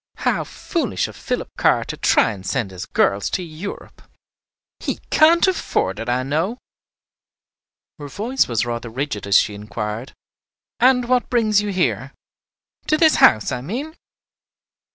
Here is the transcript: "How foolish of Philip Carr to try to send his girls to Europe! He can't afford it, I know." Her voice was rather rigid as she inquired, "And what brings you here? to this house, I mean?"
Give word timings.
"How 0.25 0.43
foolish 0.45 1.07
of 1.07 1.15
Philip 1.15 1.49
Carr 1.57 1.83
to 1.85 1.95
try 1.95 2.35
to 2.35 2.43
send 2.43 2.71
his 2.71 2.87
girls 2.87 3.29
to 3.29 3.43
Europe! 3.43 4.01
He 4.79 4.97
can't 5.11 5.45
afford 5.45 5.99
it, 5.99 6.09
I 6.09 6.23
know." 6.23 6.57
Her 7.99 8.07
voice 8.07 8.47
was 8.47 8.65
rather 8.65 8.89
rigid 8.89 9.27
as 9.27 9.37
she 9.37 9.53
inquired, 9.53 10.13
"And 10.79 11.07
what 11.07 11.29
brings 11.29 11.61
you 11.61 11.69
here? 11.69 12.15
to 12.87 12.97
this 12.97 13.17
house, 13.17 13.51
I 13.51 13.61
mean?" 13.61 13.95